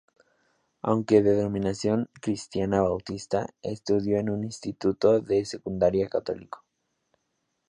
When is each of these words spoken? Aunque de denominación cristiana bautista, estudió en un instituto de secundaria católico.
Aunque 0.81 1.21
de 1.21 1.35
denominación 1.35 2.09
cristiana 2.21 2.81
bautista, 2.81 3.53
estudió 3.61 4.17
en 4.17 4.31
un 4.31 4.43
instituto 4.43 5.19
de 5.19 5.45
secundaria 5.45 6.09
católico. 6.09 6.65